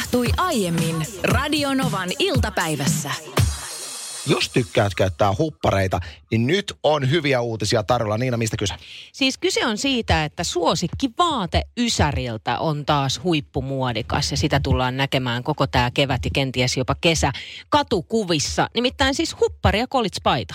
[0.00, 3.10] tapahtui aiemmin Radionovan iltapäivässä.
[4.26, 8.18] Jos tykkäät käyttää huppareita, niin nyt on hyviä uutisia tarjolla.
[8.18, 8.74] Niina, mistä kyse?
[9.12, 15.42] Siis kyse on siitä, että suosikki vaate Ysäriltä on taas huippumuodikas ja sitä tullaan näkemään
[15.42, 17.32] koko tämä kevät ja kenties jopa kesä
[17.68, 18.68] katukuvissa.
[18.74, 20.54] Nimittäin siis huppari ja kolitspaita.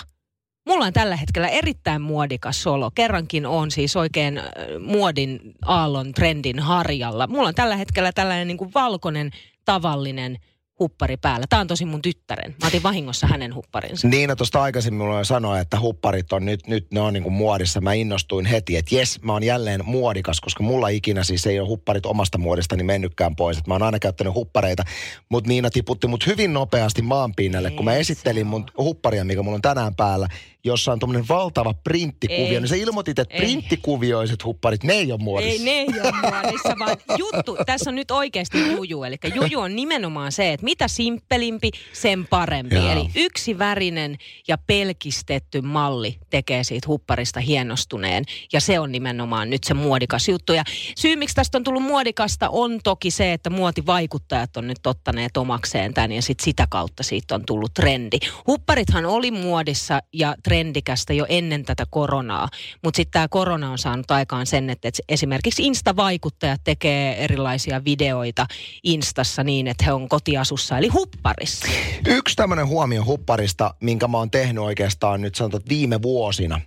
[0.66, 2.90] Mulla on tällä hetkellä erittäin muodikas solo.
[2.94, 4.44] Kerrankin on siis oikein äh,
[4.80, 7.26] muodin aallon trendin harjalla.
[7.26, 9.30] Mulla on tällä hetkellä tällainen niin kuin valkoinen
[9.64, 10.38] tavallinen
[10.78, 11.46] huppari päällä.
[11.48, 12.54] Tämä on tosi mun tyttären.
[12.62, 14.08] Mä otin vahingossa hänen hupparinsa.
[14.08, 17.80] Niina tuosta aikaisemmin mulla sanoi, että hupparit on nyt, nyt ne on niin kuin muodissa.
[17.80, 21.68] Mä innostuin heti, että jes, mä oon jälleen muodikas, koska mulla ikinä siis ei ole
[21.68, 23.58] hupparit omasta muodistani mennytkään pois.
[23.58, 24.82] Et mä oon aina käyttänyt huppareita,
[25.28, 29.62] mutta Niina tiputti mut hyvin nopeasti maanpinnalle, kun mä esittelin mun hupparia, mikä mulla on
[29.62, 30.28] tänään päällä
[30.66, 32.60] jossa on tuommoinen valtava printtikuvio, ei.
[32.60, 33.40] niin sä ilmoitit, että ei.
[33.40, 35.52] printtikuvioiset hupparit, ne ei ole muodissa.
[35.52, 39.04] Ei, ne ei ole muodissa, vaan juttu, tässä on nyt oikeasti juju.
[39.04, 42.74] Eli juju on nimenomaan se, että mitä simppelimpi, sen parempi.
[42.74, 42.92] Jaa.
[42.92, 44.16] Eli yksivärinen
[44.48, 48.24] ja pelkistetty malli tekee siitä hupparista hienostuneen.
[48.52, 50.52] Ja se on nimenomaan nyt se muodikas juttu.
[50.52, 50.64] Ja
[50.98, 55.94] syy, miksi tästä on tullut muodikasta, on toki se, että muotivaikuttajat on nyt ottaneet omakseen
[55.94, 58.18] tämän ja sit sitä kautta siitä on tullut trendi.
[58.46, 62.48] Hupparithan oli muodissa ja trendi trendikästä jo ennen tätä koronaa.
[62.82, 68.46] Mutta sitten tämä korona on saanut aikaan sen, että esimerkiksi Insta-vaikuttajat tekee erilaisia videoita
[68.82, 71.68] Instassa niin, että he on kotiasussa, eli hupparissa.
[72.06, 76.60] Yksi tämmöinen huomio hupparista, minkä mä oon tehnyt oikeastaan nyt sanotaan viime vuosina.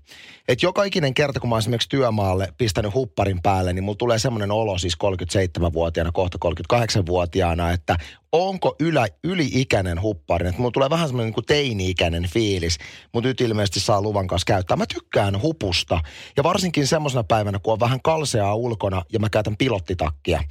[0.50, 4.20] Että joka ikinen kerta, kun mä oon esimerkiksi työmaalle pistänyt hupparin päälle, niin mulla tulee
[4.20, 6.38] semmoinen olo siis 37-vuotiaana, kohta
[6.74, 7.96] 38-vuotiaana, että
[8.32, 10.48] onko ylä, yli-ikäinen huppari.
[10.48, 12.78] Että mulla tulee vähän semmoinen niin teini-ikäinen fiilis,
[13.14, 14.78] mutta nyt ilmeisesti saa luvan kanssa käyttää.
[14.78, 16.02] Mä tykkään hupusta
[16.38, 20.44] ja varsinkin semmoisena päivänä, kun on vähän kalseaa ulkona ja mä käytän pilottitakkia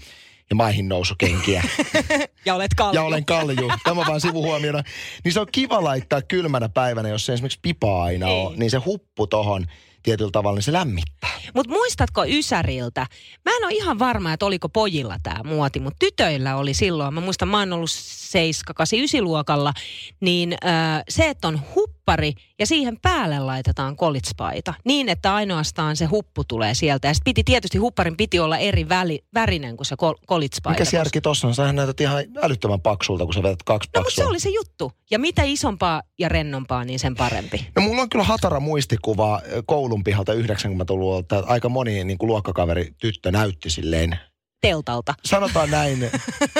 [0.50, 1.62] ja maihin nousukenkiä.
[2.46, 2.94] ja olet kalju.
[2.94, 3.70] Ja olen kalju.
[3.84, 4.82] Tämä vaan sivuhuomiona.
[5.24, 8.78] Niin se on kiva laittaa kylmänä päivänä, jos se esimerkiksi pipa aina on, niin se
[8.78, 9.66] huppu tohon
[10.02, 11.30] tietyllä tavalla, niin se lämmittää.
[11.54, 13.06] Mutta muistatko Ysäriltä?
[13.44, 17.14] Mä en ole ihan varma, että oliko pojilla tämä muoti, mutta tytöillä oli silloin.
[17.14, 19.72] Mä muistan, mä oon ollut 7, 8, 9 luokalla.
[20.20, 21.60] Niin äh, se, että on
[22.08, 24.74] huppari ja siihen päälle laitetaan kolitspaita.
[24.84, 27.08] Niin, että ainoastaan se huppu tulee sieltä.
[27.08, 30.84] Ja sitten piti tietysti, hupparin piti olla eri väli, värinen kuin se kol, kolitspaita.
[30.84, 31.54] Mikä järki tossa on?
[31.54, 34.00] Sähän näytät ihan älyttömän paksulta, kun sä vedät kaksi paksua.
[34.00, 34.92] No, mutta se oli se juttu.
[35.10, 37.66] Ja mitä isompaa ja rennompaa, niin sen parempi.
[37.76, 41.42] No mulla on kyllä hatara muistikuva koulun pihalta 90-luvulta.
[41.46, 44.18] Aika moni niin kuin luokkakaveri tyttö näytti silleen
[44.60, 45.14] teltalta.
[45.24, 46.10] Sanotaan näin,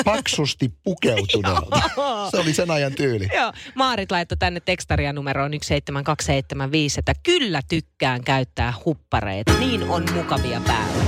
[0.05, 1.81] paksusti pukeutuneelta.
[2.31, 3.29] Se oli sen ajan tyyli.
[3.35, 9.53] Joo, Maarit laittoi tänne tekstaria numeroon 17275, että kyllä tykkään käyttää huppareita.
[9.59, 11.05] Niin on mukavia päällä.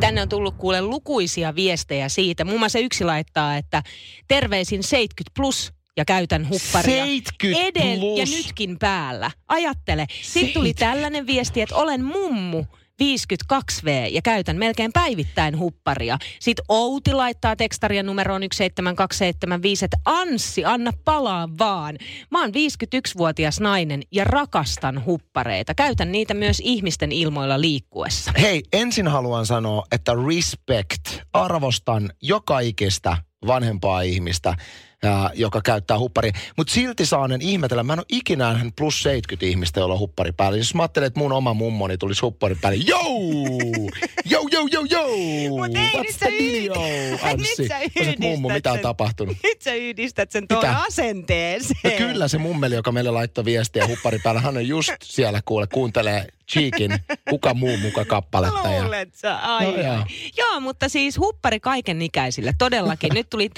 [0.00, 2.44] Tänne on tullut kuule lukuisia viestejä siitä.
[2.44, 3.82] Muun muassa yksi laittaa, että
[4.28, 7.04] terveisin 70 plus ja käytän hupparia.
[7.04, 8.18] 70 Eden plus.
[8.18, 9.30] ja nytkin päällä.
[9.48, 10.06] Ajattele.
[10.22, 12.64] Sitten tuli tällainen viesti, että olen mummu
[13.02, 16.18] 52V ja käytän melkein päivittäin hupparia.
[16.40, 21.98] Sitten Outi laittaa tekstaria numeroon 17275, että Anssi, anna palaa vaan.
[22.30, 25.74] Mä oon 51-vuotias nainen ja rakastan huppareita.
[25.74, 28.32] Käytän niitä myös ihmisten ilmoilla liikkuessa.
[28.40, 31.20] Hei, ensin haluan sanoa, että respect.
[31.32, 33.16] Arvostan joka ikistä
[33.46, 34.56] vanhempaa ihmistä
[35.04, 36.30] ää, joka käyttää huppari.
[36.56, 40.32] Mutta silti saanen ihmetellä, mä en ole ikinä hän plus 70 ihmistä, jolla on huppari
[40.32, 40.58] päällä.
[40.58, 43.90] Jos mä ajattelen, että mun oma mummoni tulisi huppari päälle, jou!
[44.24, 45.48] Jou, jou, jou, jou!
[45.48, 46.74] Mut ei, What's the video,
[47.30, 47.68] Anssi?
[48.06, 49.36] Nyt mummo, mitä on tapahtunut?
[49.42, 51.78] Nyt sä yhdistät sen tuon asenteeseen.
[51.84, 55.66] No kyllä se mummeli, joka meille laittoi viestiä huppari päällä, hän on just siellä kuule,
[55.66, 56.90] kuuntelee Cheekin
[57.30, 58.82] Kuka muu muka kappaletta.
[58.82, 59.36] Luulet sä?
[59.36, 60.06] Ai, no, joo.
[60.36, 63.10] joo, mutta siis huppari kaiken ikäisille, todellakin.
[63.14, 63.50] Nyt tuli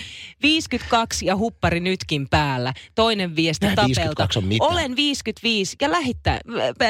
[0.43, 2.73] 52 ja huppari nytkin päällä.
[2.95, 4.29] Toinen viesti tapelta.
[4.61, 6.41] Olen 55 ja lähittää.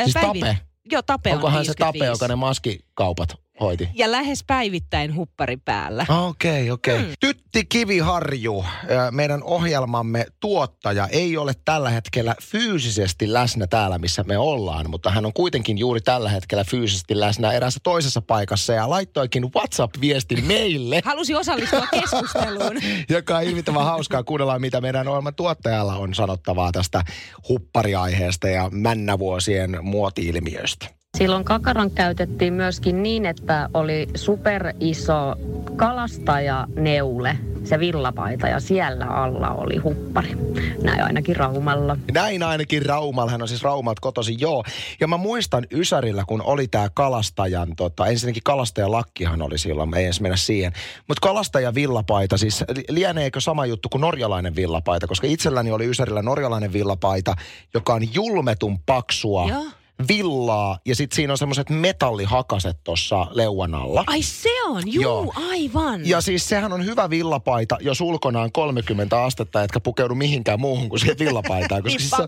[0.04, 0.58] Siis päivin, tape?
[0.92, 1.68] Joo, tape Onkohan on 55.
[1.68, 3.88] se tape, joka ne maskikaupat hoiti.
[3.94, 6.06] Ja lähes päivittäin huppari päällä.
[6.08, 6.94] Okei, okay, okei.
[6.94, 7.06] Okay.
[7.06, 7.14] Mm.
[7.20, 8.64] Tytti Kiviharju,
[9.10, 15.26] meidän ohjelmamme tuottaja, ei ole tällä hetkellä fyysisesti läsnä täällä, missä me ollaan, mutta hän
[15.26, 21.00] on kuitenkin juuri tällä hetkellä fyysisesti läsnä eräässä toisessa paikassa ja laittoikin WhatsApp-viestin meille.
[21.04, 22.76] Halusi osallistua keskusteluun.
[23.08, 24.22] joka on ilmittävän hauskaa.
[24.22, 27.04] Kuunnellaan, mitä meidän ohjelman tuottajalla on sanottavaa tästä
[27.48, 30.95] huppariaiheesta ja männävuosien muoti-ilmiöistä.
[31.16, 35.36] Silloin kakaran käytettiin myöskin niin, että oli super iso
[35.76, 40.36] kalastajaneule se villapaita ja siellä alla oli huppari.
[40.82, 41.96] Näin ainakin Raumalla.
[42.12, 44.64] Näin ainakin Raumalla, hän on siis Raumalta kotosi, joo.
[45.00, 49.98] Ja mä muistan Ysärillä, kun oli tää kalastajan, tota, ensinnäkin kalastajan lakkihan oli silloin, me
[49.98, 50.72] ei edes mennä siihen.
[51.08, 56.72] Mutta kalastajan villapaita, siis lieneekö sama juttu kuin norjalainen villapaita, koska itselläni oli Ysärillä norjalainen
[56.72, 57.34] villapaita,
[57.74, 59.48] joka on julmetun paksua.
[59.48, 59.64] Joo.
[60.08, 64.04] Villaa ja sitten siinä on semmoiset metallihakaset tuossa leuan alla.
[64.06, 65.32] Ai se on, juu, Joo.
[65.50, 66.06] aivan.
[66.06, 70.88] Ja siis sehän on hyvä villapaita, jos ulkona on 30 astetta, etkä pukeudu mihinkään muuhun
[70.88, 71.82] kuin siihen villapaitaan.
[71.82, 72.26] Koska siis, se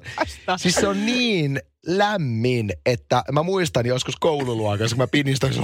[0.56, 5.60] siis se on niin lämmin, että mä muistan joskus koululuokassa, kun mä pinin sitä, että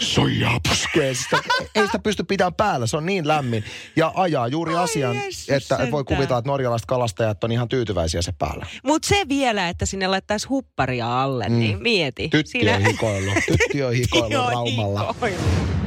[0.00, 1.14] soijaa puskee.
[1.14, 1.38] Sitä,
[1.74, 3.64] ei sitä pysty pitämään päällä, se on niin lämmin.
[3.96, 6.04] Ja ajaa juuri Ai asian, Jeesus että voi sentään.
[6.04, 8.66] kuvitella, että norjalaiset kalastajat on ihan tyytyväisiä se päällä.
[8.84, 11.58] Mutta se vielä, että sinne laittaisi hupparia alle, mm.
[11.58, 12.28] niin mieti.
[12.28, 15.12] Tytti on hikoillut, tytti on hikoillut Raumalla.
[15.12, 15.85] hikoillut.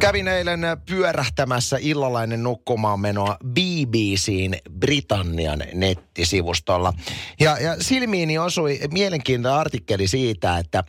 [0.00, 6.92] Kävin eilen pyörähtämässä illalainen nukkumaan menoa BBCn Britannian nettisivustolla.
[7.40, 10.84] Ja, ja silmiini osui mielenkiintoinen artikkeli siitä, että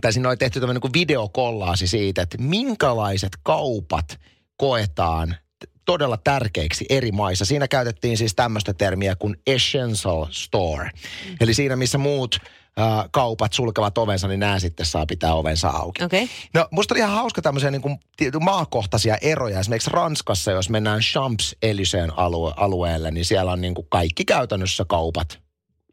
[0.00, 4.20] tai siinä oli tehty tämmöinen niin videokollaasi siitä, että minkälaiset kaupat
[4.56, 5.36] koetaan
[5.84, 7.44] todella tärkeiksi eri maissa.
[7.44, 10.90] Siinä käytettiin siis tämmöistä termiä kuin essential store.
[11.40, 12.38] Eli siinä, missä muut
[12.80, 16.04] äh, kaupat sulkevat ovensa, niin nämä sitten saa pitää ovensa auki.
[16.04, 16.28] Okay.
[16.54, 17.98] No musta oli ihan hauska tämmöisiä niin kuin,
[18.40, 19.60] maakohtaisia eroja.
[19.60, 25.38] Esimerkiksi Ranskassa, jos mennään Champs-Élysées alue- alueelle, niin siellä on niin kuin kaikki käytännössä kaupat,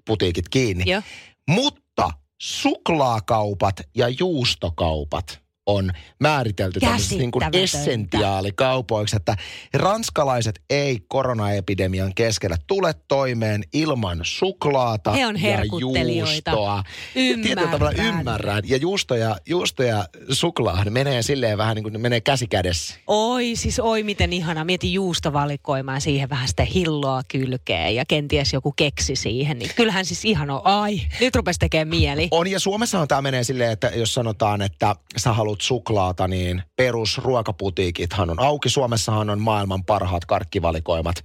[0.05, 0.83] putiikit kiinni.
[0.87, 1.01] Joo.
[1.49, 2.09] Mutta
[2.41, 9.35] suklaakaupat ja juustokaupat on määritelty tämmöisiksi niin kuin essentiaalikaupoiksi, että
[9.73, 16.83] ranskalaiset ei koronaepidemian keskellä tule toimeen ilman suklaata He on ja juustoa.
[17.13, 18.63] Tietyllä tavalla Ymmärrän.
[18.65, 22.47] Ja juusto ja, juusto ja suklaa ne menee silleen vähän niin kuin ne menee käsi
[22.47, 22.95] kädessä.
[23.07, 24.63] Oi, siis oi miten ihana.
[24.63, 29.59] Mieti juustovalikoimaa siihen vähän sitä hilloa kylkeen ja kenties joku keksi siihen.
[29.59, 30.61] Niin kyllähän siis ihan on.
[30.63, 32.27] Ai, nyt rupesi tekemään mieli.
[32.31, 38.29] On ja Suomessahan tämä menee silleen, että jos sanotaan, että sä haluat suklaata, niin perusruokaputiikithan
[38.29, 38.69] on auki.
[38.69, 41.15] Suomessahan on maailman parhaat karkkivalikoimat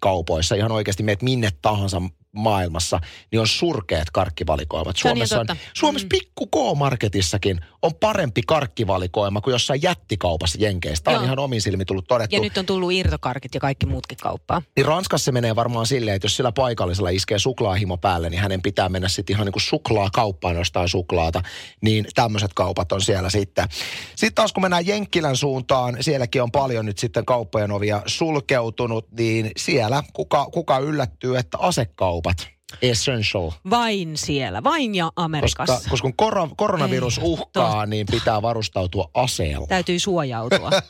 [0.00, 0.54] kaupoissa.
[0.54, 2.02] Ihan oikeasti meet minne tahansa
[2.34, 3.00] maailmassa,
[3.32, 4.86] niin on surkeat karkkivalikoimat.
[5.04, 5.58] On niin Suomessa, on.
[5.74, 11.04] Suomessa pikku K-marketissakin on parempi karkkivalikoima kuin jossain jättikaupassa Jenkeistä.
[11.04, 12.36] Tämä on ihan omin silmi tullut todettu.
[12.36, 14.62] Ja nyt on tullut irtokarkit ja kaikki muutkin kauppaan.
[14.76, 18.62] Niin Ranskassa se menee varmaan silleen, että jos sillä paikallisella iskee suklaahimo päälle, niin hänen
[18.62, 21.42] pitää mennä sitten ihan niin kuin suklaakauppaan jostain suklaata.
[21.80, 23.68] Niin tämmöiset kaupat on siellä sitten.
[24.16, 29.50] Sitten taas kun mennään Jenkkilän suuntaan, sielläkin on paljon nyt sitten kauppojen ovia sulkeutunut, niin
[29.56, 31.58] siellä kuka, kuka yllättyy, että
[32.24, 32.48] asekaupat,
[32.82, 33.50] essential.
[33.70, 35.74] Vain siellä, vain ja Amerikassa.
[35.74, 37.86] Koska, koska kun kor- koronavirus Ei, uhkaa, totta.
[37.86, 39.66] niin pitää varustautua aseella.
[39.66, 40.70] Täytyy suojautua.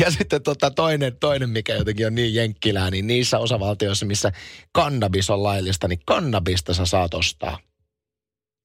[0.00, 4.32] Ja sitten tota toinen, toinen, mikä jotenkin on niin jenkkilää, niin niissä osavaltioissa, missä
[4.72, 7.58] kannabis on laillista, niin kannabista sä saat ostaa.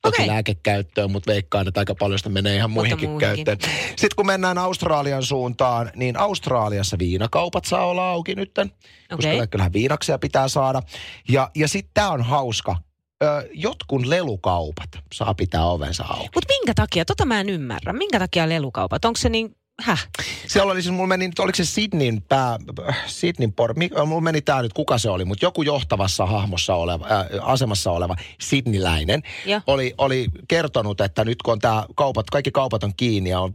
[0.03, 0.27] Toki Okei.
[0.27, 3.45] lääkekäyttöön, mutta veikkaan, että aika paljon sitä menee ihan muihinkin muuhinkin.
[3.45, 3.71] käyttöön.
[3.89, 8.71] Sitten kun mennään Australian suuntaan, niin Australiassa viinakaupat saa olla auki nytten,
[9.09, 9.47] koska Okei.
[9.47, 10.81] kyllähän viinaksia pitää saada.
[11.29, 12.75] Ja, ja sitten tämä on hauska.
[13.23, 16.29] Ö, jotkun lelukaupat saa pitää ovensa auki.
[16.35, 17.05] Mutta minkä takia?
[17.05, 17.94] Tota mä en ymmärrä.
[17.94, 19.05] Minkä takia lelukaupat?
[19.05, 19.55] Onko se niin...
[19.81, 20.07] Häh?
[20.47, 22.57] Siellä oli siis, mulla meni, nyt, oliko se Sydneyn pää,
[23.05, 27.05] Sydneyn por, mi- mulla meni tää nyt, kuka se oli, mutta joku johtavassa hahmossa oleva,
[27.05, 29.61] äh, asemassa oleva Sydneyläinen Joo.
[29.67, 33.53] oli, oli kertonut, että nyt kun on tää kaupat, kaikki kaupat on kiinni ja on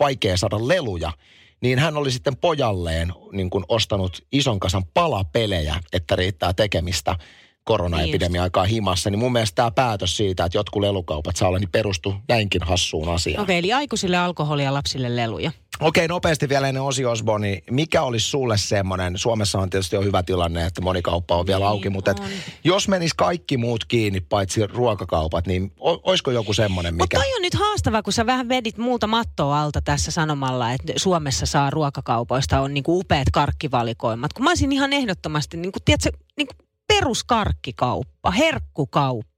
[0.00, 1.12] vaikea saada leluja,
[1.60, 7.18] niin hän oli sitten pojalleen niin kuin ostanut ison kasan palapelejä, että riittää tekemistä
[7.64, 9.10] koronaepidemia aikaa himassa.
[9.10, 13.08] Niin mun mielestä tämä päätös siitä, että jotkut lelukaupat saa olla, niin perustuu näinkin hassuun
[13.08, 13.42] asiaan.
[13.42, 15.52] Okei, eli aikuisille alkoholia, lapsille leluja.
[15.80, 17.62] Okei, nopeasti vielä ennen Osi Osborni.
[17.70, 21.58] Mikä olisi sulle semmoinen, Suomessa on tietysti jo hyvä tilanne, että moni kauppa on vielä
[21.58, 22.22] Niin auki, mutta et,
[22.64, 27.16] jos menis kaikki muut kiinni, paitsi ruokakaupat, niin o, olisiko joku semmoinen, Mutta mikä...
[27.16, 31.46] toi on nyt haastava, kun sä vähän vedit muuta mattoa alta tässä sanomalla, että Suomessa
[31.46, 34.32] saa ruokakaupoista on niinku upeat karkkivalikoimat.
[34.32, 36.54] Kun mä olisin ihan ehdottomasti, niinku, tiedätkö, niinku
[36.90, 39.29] peruskarkkikauppa, herkkukauppa,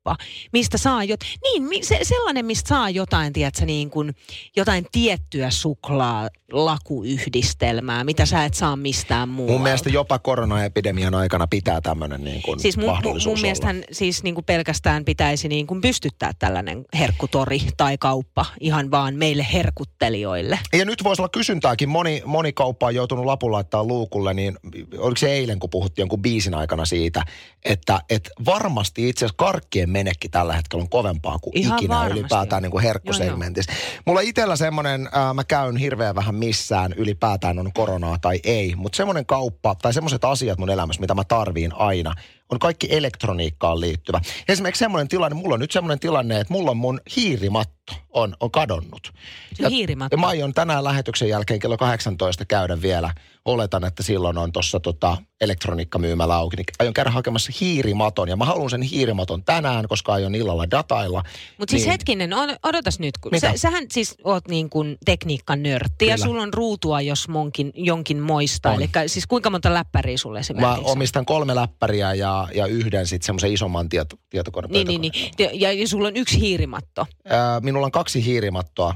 [0.53, 1.21] mistä saa jot...
[1.43, 4.15] Niin, se, sellainen, mistä saa jotain, tiedätkö, niin kuin,
[4.57, 9.53] jotain tiettyä suklaa, lakuyhdistelmää, mitä sä et saa mistään muualta.
[9.53, 13.43] Mun mielestä jopa koronaepidemian aikana pitää tämmöinen niin kuin Siis mun, mun, mahdollisuus mun olla.
[13.43, 19.15] mielestähän siis niin kuin pelkästään pitäisi niin kuin pystyttää tällainen herkkutori tai kauppa ihan vaan
[19.15, 20.59] meille herkuttelijoille.
[20.73, 21.89] Ja nyt voisi olla kysyntääkin.
[21.89, 24.59] Moni, moni kauppa on joutunut lapun laittaa luukulle, niin
[24.99, 27.25] oliko se eilen, kun puhuttiin jonkun biisin aikana siitä,
[27.65, 32.21] että, että varmasti itse asiassa karkkien menekki tällä hetkellä on kovempaa kuin Ihan ikinä varmasti
[32.21, 33.73] ylipäätään niin kuin herkkusegmentissä.
[34.05, 38.97] Mulla itsellä semmoinen, äh, mä käyn hirveän vähän missään ylipäätään on koronaa tai ei, mutta
[38.97, 42.15] semmoinen kauppa tai semmoiset asiat mun elämässä, mitä mä tarviin aina,
[42.53, 44.21] on kaikki elektroniikkaan liittyvä.
[44.49, 47.73] Esimerkiksi semmoinen tilanne, mulla on nyt semmoinen tilanne, että mulla on mun hiirimatto
[48.11, 49.13] on, on kadonnut.
[49.55, 50.15] Se hiirimatto.
[50.17, 53.15] Ja mä aion tänään lähetyksen jälkeen kello 18 käydä vielä.
[53.45, 56.57] Oletan, että silloin on tuossa tota, elektroniikkamyymälä auki.
[56.57, 58.29] Niin aion käydä hakemassa hiirimaton.
[58.29, 61.23] Ja mä haluan sen hiirimaton tänään, koska aion illalla datailla.
[61.59, 61.91] Mutta siis Niin.
[61.91, 63.19] hetkinen, on, odotas nyt.
[63.19, 63.51] Kun Mitä?
[63.51, 66.27] sä, sähän siis oot niin kuin tekniikan nörtti ja Kyllä.
[66.27, 68.75] sulla on ruutua, jos monkin, jonkin moista.
[68.75, 70.93] Eli siis kuinka monta läppäriä sulle Mä esimerkiksi on?
[70.93, 74.73] omistan kolme läppäriä ja, ja yhden sitten semmoisen isomman tieto, tietokoneen.
[74.73, 75.51] Niin, niin, niin.
[75.61, 77.07] Ja, ja sulla on yksi hiirimatto.
[77.29, 78.95] Ää, minulla on kaksi hiirimattoa.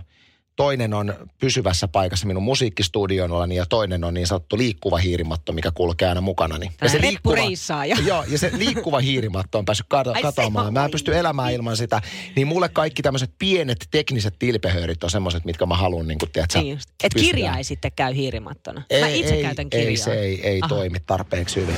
[0.56, 6.08] Toinen on pysyvässä paikassa minun musiikkistudiollani ja toinen on niin sanottu liikkuva hiirimatto, mikä kulkee
[6.08, 6.66] aina mukanani.
[6.66, 7.96] Ja Tällainen reppureissaaja.
[8.06, 10.72] Joo, ja se liikkuva hiirimatto on päässyt kato, Ai se katoamaan.
[10.72, 12.02] Mä en pysty elämään ilman sitä.
[12.36, 16.74] Niin mulle kaikki tämmöiset pienet tekniset tilpehöörit on semmoiset, mitkä mä haluan, niin tiedätkö, Niin
[16.74, 16.88] just.
[17.04, 18.82] Et pystyä- kirja ei sitten käy hiirimattona.
[18.90, 19.88] Ei, Mä itse ei, käytän kirjaa.
[19.90, 20.68] Ei, se ei, ei Aha.
[20.68, 21.76] toimi tarpeeksi hyvin.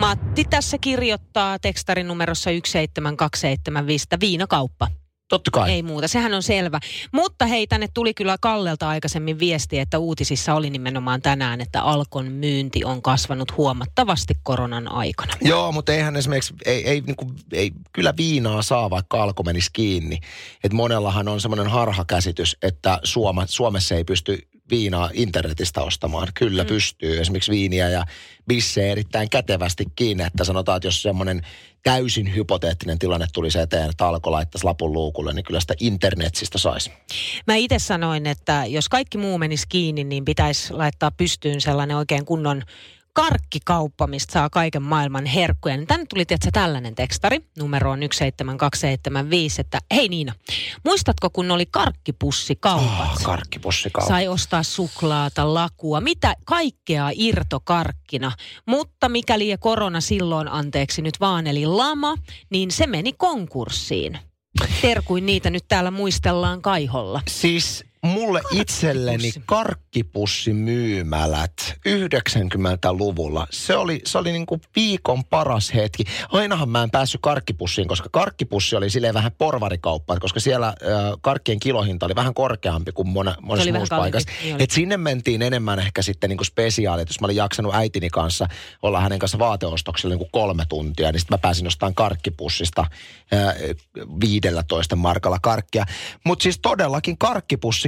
[0.00, 4.88] Matti tässä kirjoittaa tekstarin numerossa 17275 että viinakauppa.
[5.28, 5.70] Totta kai.
[5.70, 6.80] Ei muuta, sehän on selvä.
[7.12, 12.32] Mutta hei, tänne tuli kyllä Kallelta aikaisemmin viesti, että uutisissa oli nimenomaan tänään, että Alkon
[12.32, 15.32] myynti on kasvanut huomattavasti koronan aikana.
[15.40, 19.70] Joo, mutta eihän esimerkiksi, ei, ei, niin kuin, ei kyllä viinaa saa, vaikka alko menisi
[19.72, 20.18] kiinni.
[20.64, 24.38] Et monellahan on semmoinen harhakäsitys, että Suoma, Suomessa ei pysty
[24.70, 26.28] viinaa internetistä ostamaan.
[26.34, 26.68] Kyllä mm.
[26.68, 27.20] pystyy.
[27.20, 28.04] Esimerkiksi viiniä ja
[28.48, 30.24] bissejä erittäin kätevästi kiinni.
[30.24, 31.42] Että sanotaan, että jos semmoinen
[31.82, 36.90] täysin hypoteettinen tilanne tulisi eteen, että alko laittaisi lapun luukulle, niin kyllä sitä internetsistä saisi.
[37.46, 42.24] Mä itse sanoin, että jos kaikki muu menisi kiinni, niin pitäisi laittaa pystyyn sellainen oikein
[42.24, 42.62] kunnon
[43.12, 45.76] karkkikauppa, mistä saa kaiken maailman herkkuja.
[45.76, 50.32] Niin tänne tuli tietysti tällainen tekstari, numero on 17275, että hei Niina,
[50.84, 53.10] muistatko kun oli karkkipussikaupat?
[53.12, 54.08] Oh, karkkipussikaupat.
[54.08, 58.32] Sai ostaa suklaata, lakua, mitä kaikkea irtokarkkina.
[58.66, 62.14] Mutta mikäli korona silloin, anteeksi nyt vaan, eli lama,
[62.50, 64.18] niin se meni konkurssiin.
[64.82, 67.20] Terkuin niitä nyt täällä muistellaan kaiholla.
[67.28, 71.52] Siis mulle itselleni karkkipussimyymälät
[71.88, 76.04] 90-luvulla, se oli, se oli niinku viikon paras hetki.
[76.32, 80.74] Ainahan mä en päässyt karkkipussiin, koska karkkipussi oli silleen vähän porvarikauppa, koska siellä äh,
[81.20, 84.30] karkkien kilohinta oli vähän korkeampi kuin mona, monessa muussa paikassa.
[84.42, 84.56] niin.
[84.58, 87.08] Et sinne mentiin enemmän ehkä sitten niinku spesiaalit.
[87.08, 88.48] Jos mä olin jaksanut äitini kanssa
[88.82, 92.88] olla hänen kanssa vaateostoksella niinku kolme tuntia, niin sitten mä pääsin jostain karkkipussista äh,
[94.20, 95.84] 15 markalla karkkia.
[96.24, 97.18] Mutta siis todellakin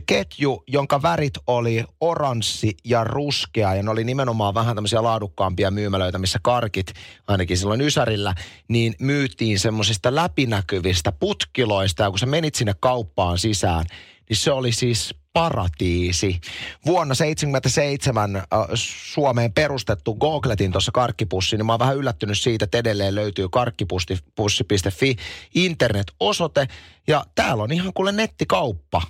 [0.06, 6.18] karkkipussiketju, jonka värit oli oranssi ja ruskea, ja ne oli nimenomaan vähän tämmöisiä laadukkaampia myymälöitä,
[6.18, 6.92] missä karkit,
[7.26, 8.34] ainakin silloin Ysärillä,
[8.68, 13.86] niin myytiin semmoisista läpinäkyvistä putkiloista, ja kun sä menit sinne kauppaan sisään,
[14.28, 16.40] niin se oli siis paratiisi.
[16.86, 18.44] Vuonna 77 äh,
[18.74, 25.16] Suomeen perustettu, googletin tuossa karkkipussi, niin mä oon vähän yllättynyt siitä, että edelleen löytyy karkkipussi.fi
[25.54, 26.68] internet-osoite,
[27.06, 29.02] ja täällä on ihan kuule nettikauppa,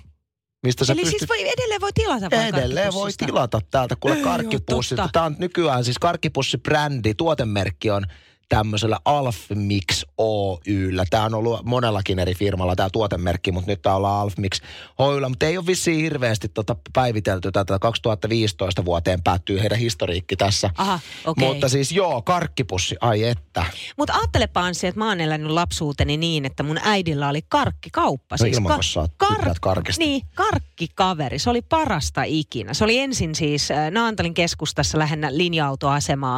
[0.63, 1.19] mistä sä Eli pystyt...
[1.19, 4.99] siis voi, ededelleen voi tilata vai Edelleen voi tilata täältä kuule karkkipussit.
[5.11, 8.05] Tämä on nykyään siis karkkipussi-brändi, tuotemerkki on
[8.57, 11.05] tämmöisellä Alfmix Oyllä.
[11.09, 14.61] Tämä on ollut monellakin eri firmalla tämä tuotemerkki, mutta nyt tämä ollaan Alfmix
[14.97, 15.29] Oyllä.
[15.29, 20.69] Mutta ei ole vissiin hirveästi tota päivitelty tätä 2015 vuoteen päättyy heidän historiikki tässä.
[20.77, 21.47] Aha, okei.
[21.47, 23.65] Mutta siis joo, karkkipussi, ai että.
[23.97, 28.35] Mutta ajattelepa Anssi, että mä oon elänyt lapsuuteni niin, että mun äidillä oli karkkikauppa.
[28.39, 30.03] No ilman, kun sä oot tykkäät karkista.
[30.03, 30.21] Niin,
[30.87, 31.39] karkkikaveri.
[31.39, 32.73] Se oli parasta ikinä.
[32.73, 36.37] Se oli ensin siis äh, Naantalin keskustassa lähennä linja-autoasemaa.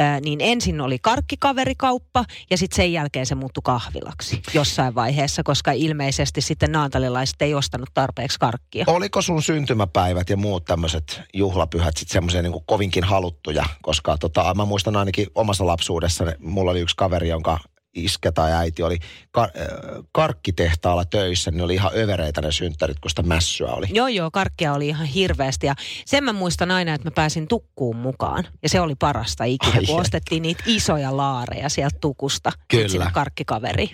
[0.00, 5.72] Äh, niin ensin oli karkkikaverikauppa ja sitten sen jälkeen se muuttui kahvilaksi jossain vaiheessa, koska
[5.72, 8.84] ilmeisesti sitten naantalilaiset ei ostanut tarpeeksi karkkia.
[8.88, 13.64] Oliko sun syntymäpäivät ja muut tämmöiset juhlapyhät sitten semmoisia niin kovinkin haluttuja?
[13.82, 17.58] Koska tota, mä muistan ainakin omassa lapsuudessani, mulla oli yksi kaveri, jonka
[17.96, 18.98] iskä tai äiti oli
[19.38, 23.86] kar- äh, karkkitehtaalla töissä, niin oli ihan övereitä ne synttärit, kun sitä mässyä oli.
[23.92, 25.74] Joo, joo, karkkia oli ihan hirveästi ja
[26.06, 28.44] sen mä muistan aina, että mä pääsin tukkuun mukaan.
[28.62, 30.00] Ja se oli parasta ikinä, Ai kun et.
[30.00, 32.52] ostettiin niitä isoja laareja sieltä tukusta.
[32.68, 32.88] Kyllä.
[32.88, 33.90] Sinne karkkikaveri.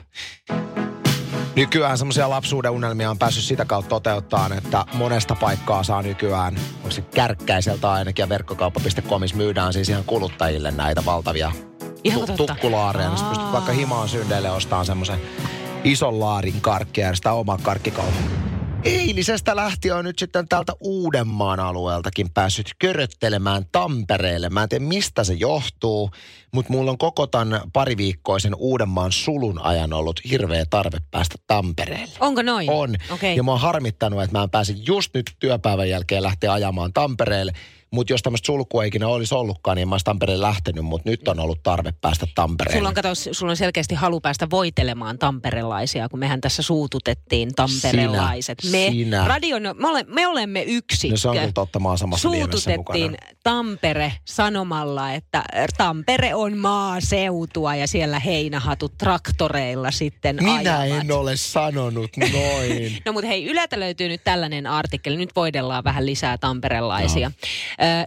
[1.56, 6.90] Nykyään semmoisia lapsuuden unelmia on päässyt sitä kautta toteuttaa, että monesta paikkaa saa nykyään, onko
[6.90, 11.52] se kärkkäiseltä ainakin ja verkkokauppa.comissa myydään siis ihan kuluttajille näitä valtavia
[12.04, 13.08] Ihan tu- tukkulaareja.
[13.08, 15.20] Niin pystyt vaikka himaan syndeille ostamaan semmoisen
[15.84, 18.42] ison laarin karkkia ja sitä omaa karkkikaupan.
[18.84, 24.48] Eilisestä lähtien on nyt sitten täältä Uudenmaan alueeltakin päässyt köröttelemään Tampereelle.
[24.48, 26.10] Mä en tiedä mistä se johtuu,
[26.52, 32.14] mutta mulla on koko tämän pariviikkoisen Uudenmaan sulun ajan ollut hirveä tarve päästä Tampereelle.
[32.20, 32.70] Onko noin?
[32.70, 32.94] On.
[33.10, 33.36] Okei.
[33.36, 37.52] Ja mä oon harmittanut, että mä en pääse just nyt työpäivän jälkeen lähteä ajamaan Tampereelle.
[37.92, 41.40] Mutta jos tämmöistä sulkua ikinä olisi ollutkaan, niin mä olisin Tampereelle lähtenyt, mutta nyt on
[41.40, 42.78] ollut tarve päästä Tampereelle.
[42.78, 48.58] Sulla on, kato, sulla on selkeästi halu päästä voitelemaan tamperelaisia, kun mehän tässä suututettiin tamperelaiset.
[48.60, 49.24] Sinä, me, sinä.
[49.28, 51.12] radion, me, ole, me olemme yksikkö.
[51.12, 53.16] No se on kyllä totta, mä samassa Suututettiin.
[53.42, 55.44] Tampere sanomalla, että
[55.76, 61.04] Tampere on maaseutua ja siellä heinähatut traktoreilla sitten Minä ajavat.
[61.04, 62.92] en ole sanonut noin.
[63.06, 65.16] No mutta hei, Yleltä löytyy nyt tällainen artikkeli.
[65.16, 67.30] Nyt voidellaan vähän lisää tamperelaisia.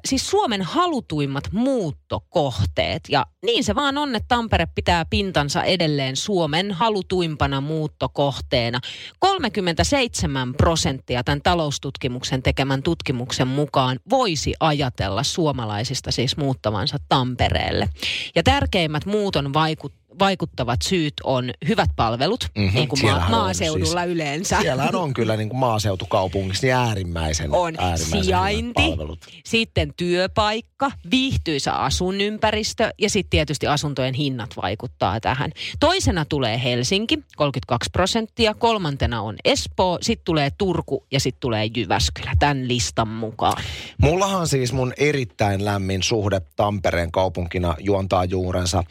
[0.05, 3.03] Siis Suomen halutuimmat muuttokohteet.
[3.09, 8.79] Ja niin se vaan on, että Tampere pitää pintansa edelleen Suomen halutuimpana muuttokohteena.
[9.19, 17.89] 37 prosenttia tämän taloustutkimuksen tekemän tutkimuksen mukaan voisi ajatella suomalaisista siis muuttavansa Tampereelle.
[18.35, 24.01] Ja tärkeimmät muuton vaikut, vaikuttavat syyt on hyvät palvelut, Mhm, niin kuin ma- on maaseudulla
[24.03, 24.57] siis- yleensä.
[24.61, 29.19] Siellähän on kyllä niin kuin maaseutukaupungissa niin äärimmäisen, on äärimmäisen sijainti, palvelut.
[29.45, 35.51] sitten työpaikka, viihtyisä asuinympäristö ja sitten tietysti asuntojen hinnat vaikuttaa tähän.
[35.79, 42.31] Toisena tulee Helsinki, 32 prosenttia, kolmantena on Espoo, sitten tulee Turku ja sitten tulee Jyväskylä
[42.39, 43.63] tämän listan mukaan.
[44.01, 48.83] Mullahan siis mun erittäin lämmin suhde Tampereen kaupunkina juontaa juurensa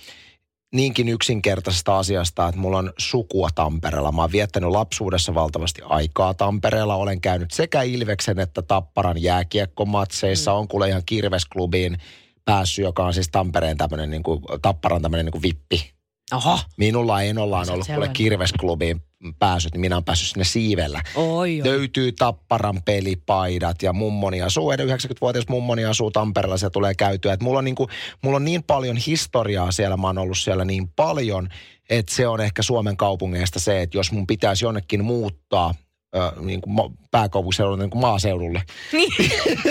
[0.75, 4.13] niinkin yksinkertaisesta asiasta, että mulla on sukua Tampereella.
[4.13, 6.95] Mä oon viettänyt lapsuudessa valtavasti aikaa Tampereella.
[6.95, 10.51] Olen käynyt sekä Ilveksen että Tapparan jääkiekkomatseissa.
[10.51, 10.59] Mm.
[10.59, 11.99] On kuule ihan Kirvesklubiin
[12.45, 15.94] päässyt, joka on siis Tampereen tämmöinen niin kuin, Tapparan tämmöinen niin kuin vippi.
[16.33, 16.59] Oho.
[16.77, 18.09] Minulla ei ollaan ollut kuule.
[18.09, 19.03] Kirvesklubiin
[19.39, 21.03] pääsyt, niin minä olen päässyt sinne siivellä.
[21.15, 21.61] Oi, oi.
[21.65, 27.33] Löytyy Tapparan pelipaidat ja mummoni asuu, edes 90-vuotias mummoni asuu Tampereella, se tulee käytyä.
[27.33, 27.89] Et mulla, on niinku,
[28.23, 31.49] mulla on niin paljon historiaa siellä, mä oon ollut siellä niin paljon,
[31.91, 35.75] että se on ehkä Suomen kaupungeista se, että jos mun pitäisi jonnekin muuttaa
[36.17, 38.63] ö, niin kuin ma- pääkaupunkiseudulle, niin kuin maaseudulle.
[38.93, 39.13] Niin.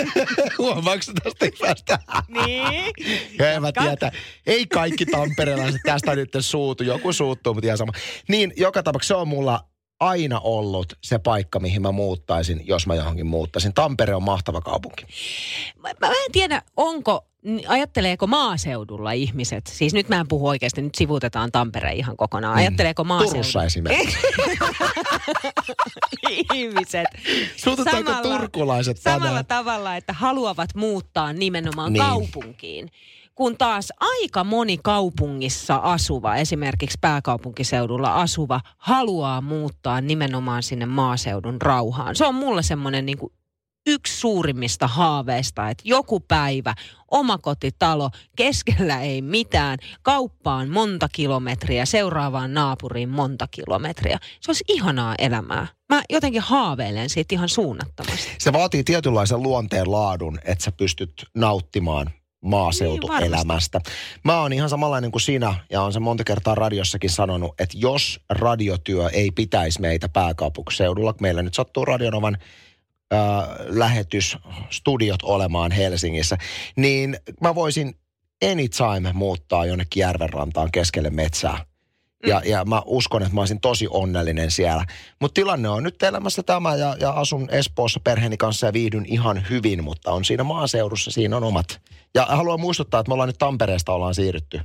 [0.58, 1.98] Huomaatko tästä hyvästä?
[2.28, 2.92] niin.
[3.38, 4.12] Ja en mä tiedä,
[4.46, 6.84] ei kaikki tamperelaiset tästä nyt suutu.
[6.84, 7.92] Joku suuttuu, mutta ihan sama.
[8.28, 9.60] Niin, joka tapauksessa se on mulla
[10.00, 13.74] aina ollut se paikka, mihin mä muuttaisin, jos mä johonkin muuttaisin.
[13.74, 15.06] Tampere on mahtava kaupunki.
[15.78, 17.26] Mä, mä en tiedä, onko,
[17.68, 22.56] ajatteleeko maaseudulla ihmiset, siis nyt mä en puhu oikeasti, nyt sivuutetaan Tampere ihan kokonaan.
[22.56, 23.34] Ajatteleeko maaseudulla?
[23.34, 24.16] Turussa esimerkiksi.
[26.54, 27.06] ihmiset.
[27.56, 29.46] Suututaanko Samalla- turkulaiset Samalla tänään?
[29.46, 32.04] tavalla, että haluavat muuttaa nimenomaan niin.
[32.04, 32.88] kaupunkiin.
[33.34, 42.16] Kun taas aika moni kaupungissa asuva, esimerkiksi pääkaupunkiseudulla asuva, haluaa muuttaa nimenomaan sinne maaseudun rauhaan.
[42.16, 43.18] Se on mulle semmoinen niin
[43.86, 46.74] yksi suurimmista haaveista, että joku päivä
[47.10, 54.18] omakotitalo, keskellä ei mitään, kauppaan monta kilometriä, seuraavaan naapuriin monta kilometriä.
[54.40, 55.66] Se olisi ihanaa elämää.
[55.88, 58.28] Mä jotenkin haaveilen siitä ihan suunnattomasti.
[58.38, 62.10] Se vaatii tietynlaisen luonteen laadun, että sä pystyt nauttimaan
[62.44, 63.80] maaseutuelämästä.
[64.24, 68.20] Mä oon ihan samanlainen kuin sinä ja on se monta kertaa radiossakin sanonut, että jos
[68.30, 72.38] radiotyö ei pitäisi meitä pääkaupunkiseudulla, meillä nyt sattuu Radionovan
[73.12, 73.20] äh,
[73.66, 76.38] lähetysstudiot olemaan Helsingissä,
[76.76, 77.94] niin mä voisin
[78.50, 81.64] anytime muuttaa jonnekin järvenrantaan keskelle metsää.
[82.26, 84.84] Ja, ja mä uskon, että mä olisin tosi onnellinen siellä.
[85.20, 89.46] Mutta tilanne on nyt elämässä tämä ja, ja asun Espoossa perheeni kanssa ja viihdyn ihan
[89.50, 91.80] hyvin, mutta on siinä maaseudussa, siinä on omat.
[92.14, 94.60] Ja haluan muistuttaa, että me ollaan nyt Tampereesta ollaan siirrytty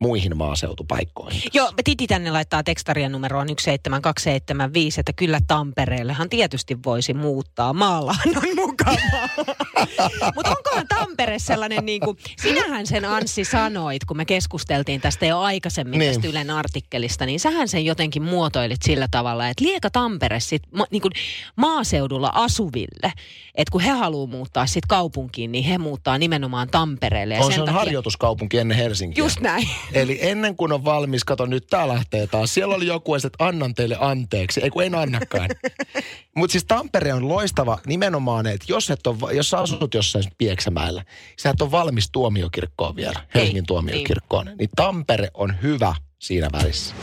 [0.00, 1.42] muihin maaseutupaikkoihin.
[1.54, 7.72] Joo, Titi tänne laittaa tekstarien numeroon 17275, että kyllä Tampereellehan tietysti voisi muuttaa.
[7.72, 9.28] Maallahan on mukavaa.
[10.34, 15.38] Mutta onkohan Tampere sellainen niin kuin, sinähän sen Anssi sanoit, kun me keskusteltiin tästä jo
[15.40, 16.12] aikaisemmin Niin.
[16.14, 20.86] tästä Ylen artikkelista, niin sähän sen jotenkin muotoilit sillä tavalla, että lieka Tampere sit ma,
[20.90, 21.12] niin kuin
[21.56, 23.12] maaseudulla asuville,
[23.54, 27.34] että kun he haluaa muuttaa sit kaupunkiin, niin he muuttaa nimenomaan Tampereelle.
[27.34, 29.24] Ja On sen se on takia, harjoituskaupunki ennen Helsinkiä.
[29.24, 29.68] Just näin.
[29.92, 32.54] Eli ennen kuin on valmis, kato nyt tää lähtee taas.
[32.54, 34.62] Siellä oli joku, että annan teille anteeksi.
[34.62, 35.48] Ei kun en annakaan.
[36.36, 41.04] Mutta siis Tampere on loistava nimenomaan, että jos, et ole, jos sä asut jossain Pieksämäellä,
[41.38, 46.94] sä et ole valmis tuomiokirkkoon vielä, Helsingin tuomiokirkkoon, niin Tampere on hyvä siinä välissä.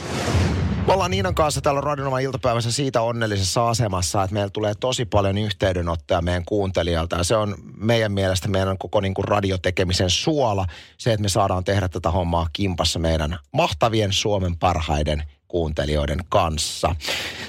[0.88, 5.38] Me ollaan Niinan kanssa täällä Radionovan iltapäivässä siitä onnellisessa asemassa, että meillä tulee tosi paljon
[5.38, 7.16] yhteydenottoja meidän kuuntelijalta.
[7.16, 10.66] Ja se on meidän mielestä meidän koko niin kuin radiotekemisen suola.
[10.98, 16.96] Se, että me saadaan tehdä tätä hommaa kimpassa meidän mahtavien Suomen parhaiden kuuntelijoiden kanssa.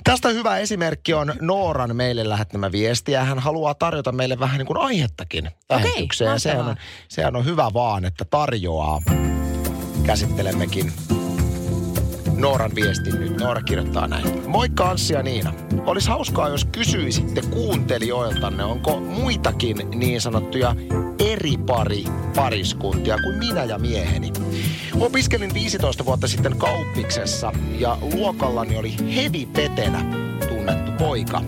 [0.05, 4.67] Tästä hyvä esimerkki on Nooran meille lähettämä viesti ja hän haluaa tarjota meille vähän niin
[4.67, 6.41] kuin aihettakin lähetykseen.
[6.41, 6.77] se on,
[7.09, 9.03] sehän on hyvä vaan, että tarjoaa.
[10.07, 10.93] Käsittelemmekin
[12.39, 13.41] Nooran viestin nyt.
[13.41, 14.51] Noora kirjoittaa näin.
[14.51, 15.53] Moikka Anssi ja Niina.
[15.87, 20.77] Olisi hauskaa, jos kysyisitte kuuntelijoiltanne, onko muitakin niin sanottuja
[21.19, 24.33] eri pari pariskuntia kuin minä ja mieheni.
[25.01, 30.05] Opiskelin 15 vuotta sitten kauppiksessa ja luokallani oli Hevi Petenä
[30.49, 31.43] tunnettu poika.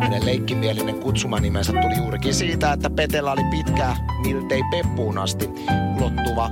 [0.00, 5.50] Hänen leikkimielinen kutsumanimensä tuli juurikin siitä, että Petellä oli pitkä, miltei peppuun asti
[5.96, 6.50] ulottuva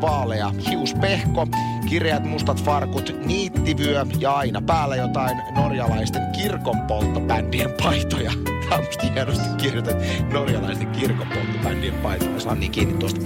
[0.00, 1.46] vaalea hiuspehko,
[1.88, 8.32] kireät mustat farkut, niittivyö ja aina päällä jotain norjalaisten kirkonpolttobändien paitoja.
[8.70, 11.94] On musta hienosti kirjoitettu norjalaisten kirkonpolttobändien.
[12.38, 13.20] Saan niin kiinni tuosta.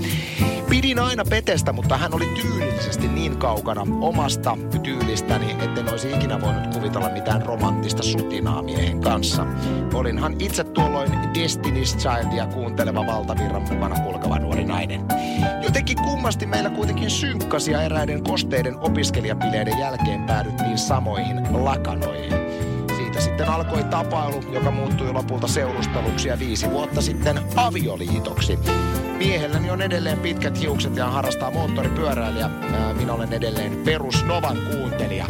[0.70, 6.74] Pidin aina Petestä, mutta hän oli tyylillisesti niin kaukana omasta tyylistäni, etten olisi ikinä voinut
[6.74, 9.46] kuvitella mitään romanttista sutinaa miehen kanssa.
[9.94, 15.00] Olinhan itse tuolloin Destiny's Childia kuunteleva valtavirran mukana kulkeva nuori nainen.
[15.62, 22.33] Jotenkin kummasti meillä kuitenkin synkkasi ja eräiden kosteiden opiskelijapileiden jälkeen päädyttiin samoihin lakanoihin.
[23.14, 28.59] Siitä sitten alkoi tapailu, joka muuttui lopulta seurusteluksi ja viisi vuotta sitten avioliitoksi.
[29.18, 32.50] Miehelläni on edelleen pitkät hiukset ja harrastaa moottoripyöräilijä.
[32.96, 35.27] Minä olen edelleen perus Novan kuuntelija.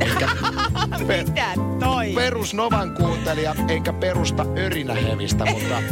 [0.00, 0.28] Enkä
[0.98, 2.12] Mitä toi?
[2.14, 5.82] perus Novan kuuntelija, enkä perusta örinähevistä, mutta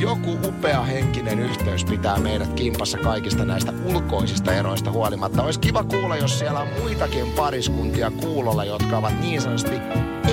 [0.00, 5.42] joku upea henkinen yhteys pitää meidät kimpassa kaikista näistä ulkoisista eroista huolimatta.
[5.42, 9.76] Olisi kiva kuulla, jos siellä on muitakin pariskuntia kuulolla, jotka ovat niin sanotusti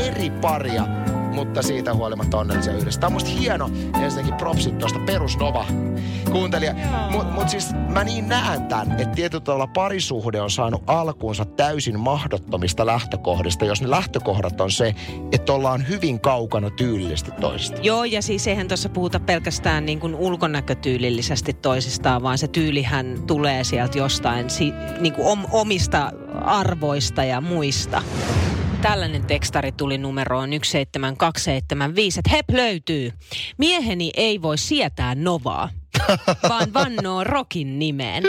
[0.07, 0.87] eri paria,
[1.35, 2.99] mutta siitä huolimatta onnellisia yhdessä.
[2.99, 3.69] Tämä on musta hieno,
[4.03, 5.65] ensinnäkin propsit tuosta perusnova
[6.31, 6.75] kuuntelija.
[7.11, 11.99] Mutta mut siis mä niin näen tämän, että tietyllä tavalla parisuhde on saanut alkuunsa täysin
[11.99, 14.95] mahdottomista lähtökohdista, jos ne lähtökohdat on se,
[15.31, 17.77] että ollaan hyvin kaukana tyylillisesti toisista.
[17.81, 23.63] Joo, ja siis eihän tuossa puhuta pelkästään niin kuin ulkonäkötyylillisesti toisistaan, vaan se tyylihän tulee
[23.63, 26.11] sieltä jostain si, niin kuin om, omista
[26.45, 28.01] arvoista ja muista.
[28.85, 33.11] Tällainen tekstari tuli numeroon 17275, että hep löytyy.
[33.57, 35.69] Mieheni ei voi sietää Novaa,
[36.49, 38.23] vaan vannoo Rokin nimeen.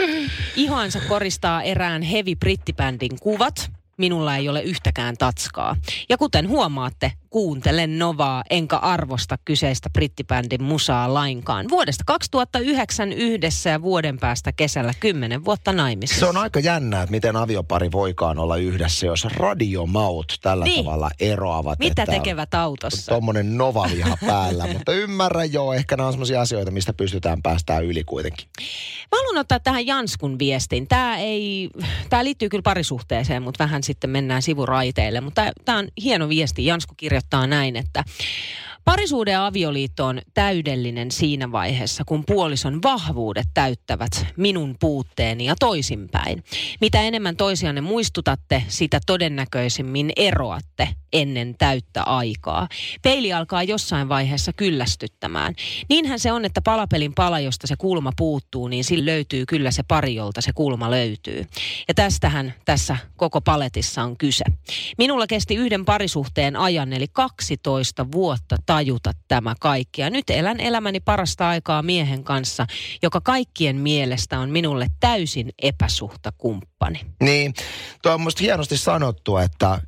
[0.55, 3.71] Ihoansa koristaa erään heavy brittibändin kuvat.
[3.97, 5.75] Minulla ei ole yhtäkään tatskaa.
[6.09, 11.65] Ja kuten huomaatte, kuuntelen Novaa enkä arvosta kyseistä brittibändin musaa lainkaan.
[11.69, 16.19] Vuodesta 2009 yhdessä ja vuoden päästä kesällä 10 vuotta naimisissa.
[16.19, 20.85] Se on aika jännää, että miten aviopari voikaan olla yhdessä, jos radiomaut tällä Niin.
[20.85, 21.79] tavalla eroavat.
[21.79, 23.11] Mitä että tekevät autossa?
[23.11, 28.03] Tuommoinen novaviha päällä, mutta ymmärrän joo, ehkä nämä on sellaisia asioita, mistä pystytään päästään yli
[28.03, 28.47] kuitenkin.
[29.11, 30.87] Mä haluan ottaa tähän Janskun viestin.
[30.87, 31.69] Tämä, ei,
[32.09, 35.21] tämä liittyy kyllä parisuhteeseen, mutta vähän sitten mennään sivuraiteille.
[35.21, 36.65] Mutta tämä on hieno viesti.
[36.65, 38.03] Jansku kirjoittaa näin, että
[38.87, 46.43] Parisuhde ja avioliitto on täydellinen siinä vaiheessa, kun puolison vahvuudet täyttävät minun puutteeni ja toisinpäin.
[46.81, 52.67] Mitä enemmän toisianne muistutatte, sitä todennäköisimmin eroatte ennen täyttä aikaa.
[53.01, 55.55] Peili alkaa jossain vaiheessa kyllästyttämään.
[55.89, 59.83] Niinhän se on, että palapelin pala, josta se kulma puuttuu, niin sillä löytyy kyllä se
[59.87, 61.45] pari, jolta se kulma löytyy.
[61.87, 64.45] Ja tästähän tässä koko paletissa on kyse.
[64.97, 70.01] Minulla kesti yhden parisuhteen ajan, eli 12 vuotta tajuta tämä kaikki.
[70.01, 72.67] Ja nyt elän elämäni parasta aikaa miehen kanssa,
[73.01, 76.99] joka kaikkien mielestä on minulle täysin epäsuhtakumppani.
[77.23, 77.53] Niin,
[78.01, 79.81] tuo on musta hienosti sanottu, että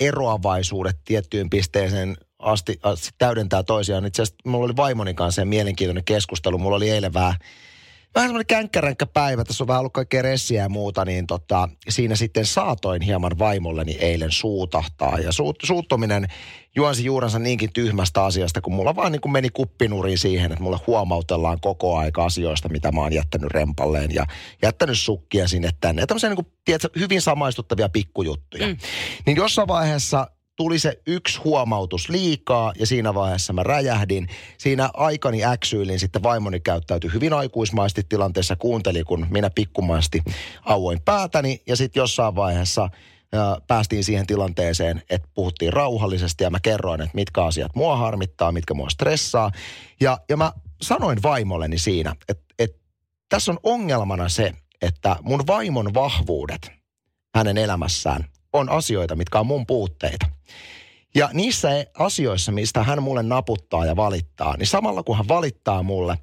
[0.00, 4.06] eroavaisuudet tiettyyn pisteeseen asti, asti täydentää toisiaan.
[4.06, 6.58] Itse asiassa mulla oli vaimoni kanssa mielenkiintoinen keskustelu.
[6.58, 7.34] Mulla oli eilen vähän,
[8.16, 9.44] vähän semmoinen känkkäränkkä päivä.
[9.44, 13.92] Tässä on vähän ollut kaikkea ressiä ja muuta, niin tota, siinä sitten saatoin hieman vaimolleni
[13.92, 15.18] eilen suutahtaa.
[15.18, 16.26] Ja suut, suuttuminen
[16.76, 20.78] juonsi juurensa niinkin tyhmästä asiasta, kun mulla vaan niin kuin meni kuppinuriin siihen, että mulle
[20.86, 24.26] huomautellaan koko aika asioista, mitä mä oon jättänyt rempalleen ja
[24.62, 26.02] jättänyt sukkia sinne tänne.
[26.02, 28.66] Ja tämmöisiä niin kuin, tiedätkö, hyvin samaistuttavia pikkujuttuja.
[28.66, 28.76] Mm.
[29.26, 30.26] Niin jossain vaiheessa
[30.56, 34.28] tuli se yksi huomautus liikaa ja siinä vaiheessa mä räjähdin.
[34.58, 40.22] Siinä aikani äksyilin, sitten vaimoni käyttäytyi hyvin aikuismaisesti tilanteessa, kuunteli kun minä pikkumaisesti
[40.64, 42.90] auoin päätäni ja sitten jossain vaiheessa
[43.32, 48.52] ja päästiin siihen tilanteeseen, että puhuttiin rauhallisesti ja mä kerroin, että mitkä asiat mua harmittaa,
[48.52, 49.50] mitkä mua stressaa.
[50.00, 52.78] Ja, ja mä sanoin vaimolleni siinä, että, että
[53.28, 56.72] tässä on ongelmana se, että mun vaimon vahvuudet
[57.34, 60.35] hänen elämässään on asioita, mitkä on mun puutteita.
[61.14, 66.18] Ja niissä asioissa, mistä hän mulle naputtaa ja valittaa, niin samalla kun hän valittaa mulle,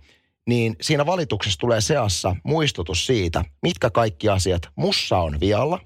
[0.48, 5.80] niin siinä valituksessa tulee seassa muistutus siitä, mitkä kaikki asiat mussa on vialla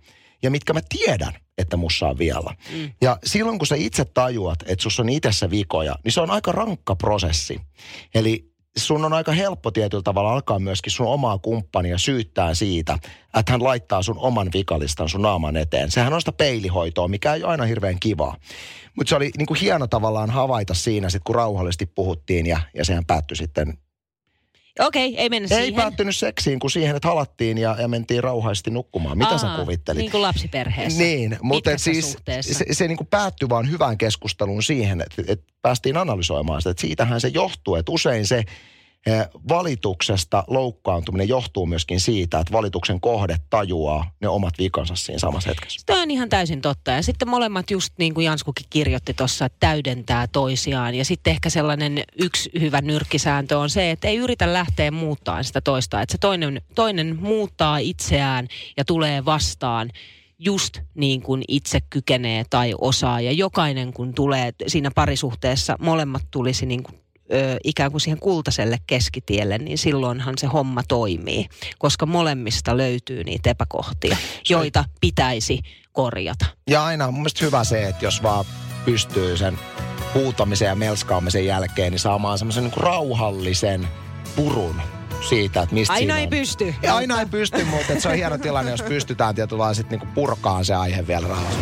[0.44, 2.56] ja mitkä mä tiedän, että mussa on vielä.
[2.74, 2.92] Mm.
[3.02, 6.52] Ja silloin kun sä itse tajuat, että sussa on itsessä vikoja, niin se on aika
[6.52, 7.62] rankka prosessi.
[8.16, 8.47] Eli
[8.78, 13.00] sun on aika helppo tietyllä tavalla alkaa myöskin sun omaa kumppania syyttää siitä,
[13.40, 15.92] että hän laittaa sun oman vikalistan sun naaman eteen.
[15.92, 18.38] Sehän on sitä peilihoitoa, mikä ei ole aina hirveän kivaa.
[18.96, 22.86] Mutta se oli niin kuin hieno tavallaan havaita siinä, sit kun rauhallisesti puhuttiin ja, ja
[22.86, 23.78] sehän päättyi sitten
[24.80, 25.76] Okei, okay, ei mennä ei siihen.
[25.76, 29.18] päättynyt seksiin, kun siihen, että halattiin ja, ja mentiin rauhallisesti nukkumaan.
[29.18, 30.00] Mitä Aa, sä kuvittelit?
[30.00, 31.00] Niin kuin lapsiperheessä.
[31.00, 32.54] Niin, mutta et siis suhteessa.
[32.54, 36.70] se, se niin kuin päättyi vaan hyvään keskusteluun siihen, että, että päästiin analysoimaan sitä.
[36.70, 38.44] Että siitähän se johtuu, että usein se
[39.50, 45.82] valituksesta loukkaantuminen johtuu myöskin siitä, että valituksen kohde tajuaa ne omat vikansa siinä samassa hetkessä.
[45.86, 46.92] Toi on ihan täysin totta.
[46.92, 50.96] Ja sitten molemmat just niin kuin Janskukin kirjoitti tuossa, täydentää toisiaan.
[50.96, 55.62] Ja sitten ehkä sellainen yksi hyvä nyrkkisääntö on se, että ei yritä lähteä muuttaa sitä
[55.62, 56.02] toista.
[56.02, 59.90] Että se toinen, toinen muuttaa itseään ja tulee vastaan
[60.40, 63.22] just niin kuin itse kykenee tai osaa.
[63.22, 68.78] Ja jokainen kun tulee siinä parisuhteessa, molemmat tulisi niin kuin ö, ikään kuin siihen kultaiselle
[68.88, 71.46] keskitielle, niin silloinhan se homma toimii,
[71.78, 74.18] koska molemmista löytyy niitä epäkohtia,
[74.50, 75.60] joita pitäisi
[75.92, 76.46] korjata.
[76.70, 78.46] Ja aina on mun mielestä hyvä se, että jos vaan
[78.86, 79.60] pystyy sen
[80.14, 83.88] huutamisen ja melskaamisen jälkeen, niin saamaan semmoisen niin rauhallisen
[84.36, 84.82] purun
[85.30, 86.30] siitä, että mistä Aina ei on.
[86.30, 86.76] pysty.
[86.84, 90.66] Ja aina ei pysty, mutta se on hieno tilanne, jos pystytään tietyllä sitten niinku purkaan
[90.66, 91.60] se aihe vielä rauhassa.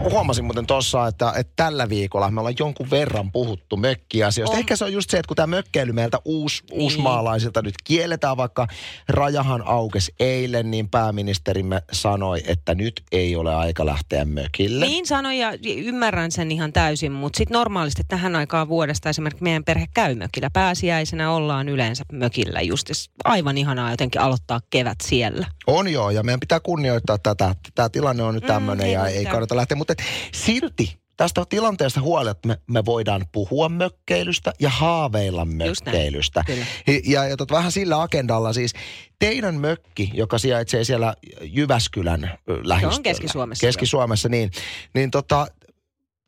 [0.00, 4.54] Huomasin muuten tuossa, että, että tällä viikolla me ollaan jonkun verran puhuttu mökkiasioista.
[4.54, 4.58] On.
[4.58, 6.80] Ehkä se on just se, että kun tämä mökkeily meiltä uus, Niin.
[6.82, 8.66] uusmaalaisilta nyt kielletään, vaikka
[9.08, 14.86] rajahan aukesi eilen, niin pääministerimme sanoi, että nyt ei ole aika lähteä mökille.
[14.86, 19.64] Niin sanoin ja ymmärrän sen ihan täysin, mutta sitten normaalisti tähän aikaan vuodesta esimerkiksi meidän
[19.64, 20.50] perhe käy mökillä.
[20.52, 22.86] Pääsiäisenä ollaan yleensä mökillä just.
[23.24, 25.46] Aivan ihanaa jotenkin aloittaa kevät siellä.
[25.66, 27.54] On joo, ja meidän pitää kunnioittaa tätä.
[27.74, 29.32] Tämä tilanne on nyt tämmöinen Mm, ja ei mitään.
[29.32, 29.76] kannata lähteä.
[29.76, 29.89] Mutta
[30.32, 36.44] silti tästä tilanteesta huolimatta me, me voidaan puhua mökkeilystä ja haaveilla näin, mökkeilystä.
[36.86, 38.72] Ja, ja, ja tot, vähän sillä agendalla siis
[39.18, 43.02] teidän mökki, joka sijaitsee siellä Jyväskylän lähistöllä.
[43.02, 44.50] Keski-Suomessa, Keski-Suomessa, niin,
[44.94, 45.46] niin tota,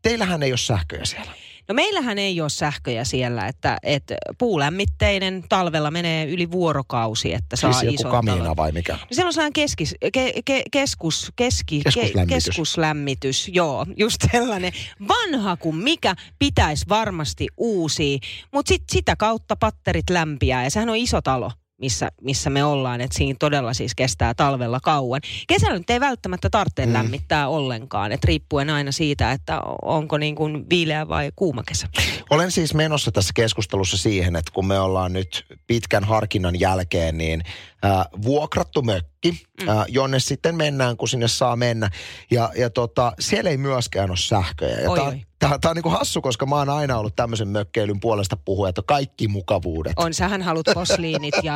[0.02, 1.32] teillähän ei ole sähköjä siellä.
[1.68, 7.72] No meillähän ei ole sähköjä siellä, että, että puulämmitteinen talvella menee yli vuorokausi, että saa
[7.72, 8.92] Siis joku kamiina vai mikä?
[8.92, 12.44] No siellä on sellainen keskis, ke, ke, keskus, keski, Keskuslämmitys.
[12.44, 14.72] keskuslämmitys, joo, just sellainen.
[15.08, 18.18] Vanha kuin mikä pitäisi varmasti uusia,
[18.52, 21.50] mutta sit, sitä kautta patterit lämpiää ja sehän on iso talo.
[21.82, 25.20] Missä, missä me ollaan, että siinä todella siis kestää talvella kauan.
[25.48, 26.92] Kesällä nyt ei välttämättä tarvitse mm.
[26.92, 31.88] lämmittää ollenkaan, että riippuen aina siitä, että onko niin kuin viileä vai kuuma kesä.
[32.30, 37.42] Olen siis menossa tässä keskustelussa siihen, että kun me ollaan nyt pitkän harkinnan jälkeen, niin
[37.84, 39.68] äh, vuokrattu mökki, mm.
[39.68, 41.90] äh, jonne sitten mennään, kun sinne saa mennä.
[42.30, 44.80] Ja, ja tota, siellä ei myöskään ole sähköjä.
[44.80, 45.20] Ja Oi, tää, oi.
[45.38, 48.82] Tää, tää on niinku hassu, koska mä oon aina ollut tämmöisen mökkeilyn puolesta puhuja, että
[48.86, 49.92] kaikki mukavuudet.
[49.96, 51.54] On, sähän haluat posliinit ja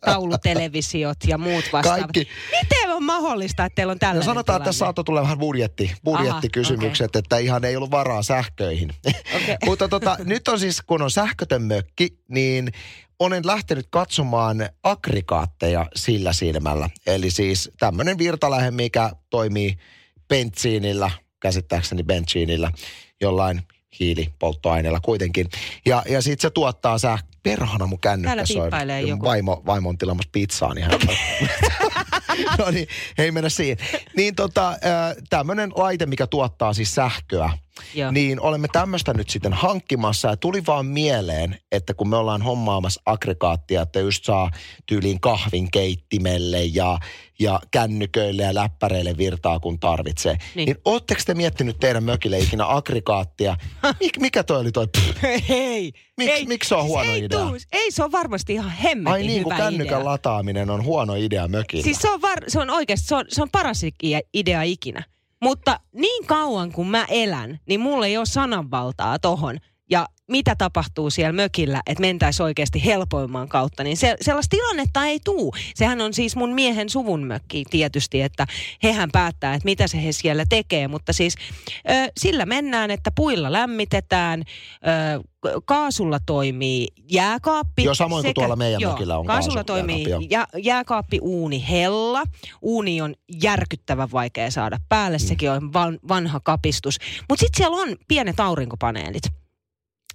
[0.00, 2.00] taulutelevisiot ja muut vastaavat.
[2.00, 2.28] Kaikki.
[2.62, 4.88] Miten on mahdollista, että teillä on No tällainen sanotaan, että tässä tilanne?
[4.88, 8.94] saattoi tulla vähän budjetti, budjettikysymykset, että ihan ei ollut varaa sähköihin.
[9.36, 9.56] Okei.
[9.66, 12.72] Mutta tota, nyt on siis, kun on sähkötön mökki, niin
[13.24, 16.90] olen lähtenyt katsomaan aggregaatteja sillä silmällä.
[17.06, 19.78] Eli siis tämmöinen virtalähe, mikä toimii
[20.28, 22.72] bensiinillä, käsittääkseni bensiinillä,
[23.20, 23.62] jollain
[24.00, 25.48] hiilipolttoaineella kuitenkin.
[25.86, 27.32] Ja, ja sitten se tuottaa sähkö.
[27.42, 28.70] Perhana mun kännykkä soi.
[29.22, 31.00] Vaimo, vaimo on tilamassa pizzaa, niin hän...
[32.58, 33.76] no niin, ei mennä siihen.
[34.16, 34.78] Niin tota,
[35.30, 37.50] tämmöinen laite, mikä tuottaa siis sähköä,
[37.94, 38.10] Joo.
[38.10, 43.02] niin olemme tämmöistä nyt sitten hankkimassa ja tuli vaan mieleen, että kun me ollaan hommaamassa
[43.06, 44.50] aggregaattia, että just saa
[44.86, 46.98] tyyliin kahvin keittimelle ja,
[47.38, 50.36] ja kännyköille ja läppäreille virtaa kun tarvitsee.
[50.54, 50.76] Niin, Niin.
[50.84, 53.56] ootteko te miettinyt teidän mökille ikinä aggregaattia?
[54.00, 54.86] Mik, mikä toi oli toi?
[54.98, 57.38] Pff, Hei, Miksi- ei, miksi se on huono ei idea?
[57.40, 60.04] Tuu, ei, se on varmasti ihan hemmetin Ai niin, kun kännykän idea.
[60.04, 61.84] lataaminen on huono idea mökillä.
[61.84, 63.80] Siis se on, var, se on oikeasti, se on, se on paras
[64.34, 65.04] idea ikinä.
[65.42, 69.58] Mutta niin kauan kuin mä elän, niin mulla ei ole sananvaltaa tohon.
[69.90, 75.20] Ja mitä tapahtuu siellä mökillä, että mentäisiin oikeasti helpoimman kautta, niin se, sellaista tilannetta ei
[75.24, 75.54] tuu.
[75.74, 78.46] Sehän on siis mun miehen suvun mökki tietysti, että
[78.82, 80.88] hehän päättää, että mitä se he siellä tekee.
[80.88, 81.34] Mutta siis
[81.90, 84.42] ö, sillä mennään, että puilla lämmitetään,
[85.16, 85.22] ö,
[85.64, 87.84] kaasulla toimii jääkaappi.
[87.84, 92.22] Joo, samoin kuin tuolla meidän mökillä on Kaasulla kaasu- toimii jääkaappi, ja, jääkaappi uuni hella.
[92.62, 95.26] Uuni on järkyttävän vaikea saada päälle, Mm.
[95.26, 96.98] sekin on van, vanha kapistus.
[97.28, 99.41] Mutta sitten siellä on pienet aurinkopaneelit.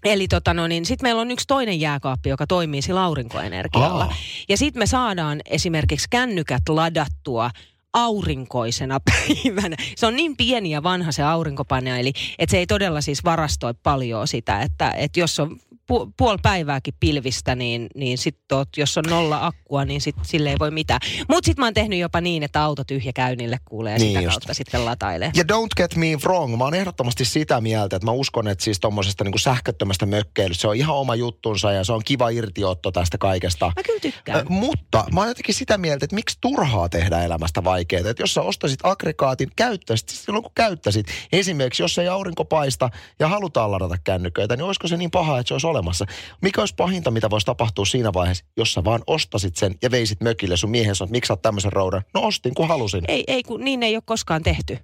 [0.07, 4.03] Eli tota no niin, sitten meillä on yksi toinen jääkaappi, joka toimii sillä aurinkoenergialla.
[4.03, 4.15] Aa.
[4.49, 7.49] Ja sitten me saadaan esimerkiksi kännykät ladattua
[7.93, 9.75] aurinkoisena päivänä.
[9.95, 14.27] Se on niin pieni ja vanha se aurinkopaneeli, että se ei todella siis varastoi paljon
[14.27, 15.59] sitä, että, että jos on
[15.93, 20.49] pu- puoli päivääkin pilvistä, niin, niin sit oot, jos on nolla akkua, niin sit, sille
[20.49, 20.99] ei voi mitään.
[21.29, 24.33] Mutta sitten mä oon tehnyt jopa niin, että auto tyhjäkäynnille kuulee ja Niin sitä just.
[24.33, 25.31] kautta sitten latailee.
[25.35, 28.79] Ja don't get me wrong, mä oon ehdottomasti sitä mieltä, että mä uskon, että siis
[28.79, 33.17] tommosesta niinku sähköttömästä mökkeilystä, se on ihan oma juttunsa ja se on kiva irtiotto tästä
[33.17, 33.71] kaikesta.
[33.75, 34.39] Mä kyllä tykkään.
[34.39, 38.09] Ö, mutta mä oon jotenkin sitä mieltä, että miksi turhaa tehdä elämästä vaikeaa.
[38.09, 41.07] Että jos sä ostasit aggregaatin, käyttäisit silloin kun käyttäisit.
[41.31, 45.47] Esimerkiksi jos ei aurinko paista ja halutaan ladata kännyköitä, niin olisiko se niin paha, että
[45.47, 46.05] se olisi olemassa?
[46.41, 50.21] Mikä olisi pahinta, mitä voisi tapahtua siinä vaiheessa, jos sä vaan ostasit sen ja veisit
[50.21, 52.01] mökille sun miehen sanot, miksi sä oot tämmöisen roudan?
[52.13, 53.03] No ostin, kun halusin.
[53.07, 54.77] Ei, ei kun niin ei ole koskaan tehty.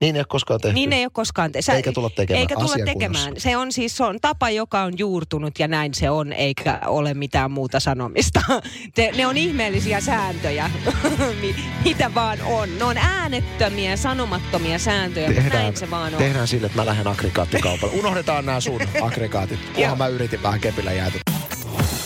[0.00, 0.74] Niin ei ole koskaan tehty.
[0.74, 1.72] Niin ei ole koskaan tehty.
[1.72, 2.40] Eikä tulla tekemään.
[2.40, 3.34] Eikä tulla tekemään.
[3.36, 7.14] Se on siis se on tapa, joka on juurtunut ja näin se on, eikä ole
[7.14, 8.40] mitään muuta sanomista.
[8.94, 10.70] Te, ne on ihmeellisiä sääntöjä,
[11.40, 12.78] Mi- mitä vaan on.
[12.78, 16.18] Ne on äänettömiä, sanomattomia sääntöjä, mutta näin se vaan on.
[16.18, 17.94] tehdään sille, että mä lähden aggregaattikaupalle.
[17.94, 19.60] Unohdetaan nämä sun aggregaatit.
[19.74, 21.18] Kunhan mä yritin vähän kepillä jäätä.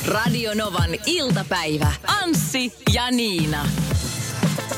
[0.07, 1.93] Radio Novan iltapäivä.
[2.23, 3.67] Anssi ja Niina.